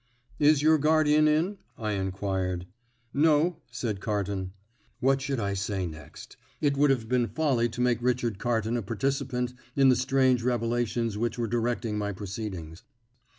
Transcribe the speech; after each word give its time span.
"Is 0.39 0.63
your 0.63 0.79
guardian 0.79 1.27
in?" 1.27 1.59
I 1.77 1.91
inquired. 1.91 2.65
"No," 3.13 3.57
said 3.69 4.01
Carton. 4.01 4.51
What 4.99 5.21
should 5.21 5.39
I 5.39 5.53
say 5.53 5.85
next? 5.85 6.37
It 6.59 6.75
would 6.75 6.89
have 6.89 7.07
been 7.07 7.27
folly 7.27 7.69
to 7.69 7.81
make 7.81 8.01
Richard 8.01 8.39
Carton 8.39 8.77
a 8.77 8.81
participant 8.81 9.53
in 9.75 9.89
the 9.89 9.95
strange 9.95 10.41
revelations 10.41 11.19
which 11.19 11.37
were 11.37 11.45
directing 11.47 11.99
my 11.99 12.13
proceedings. 12.13 12.81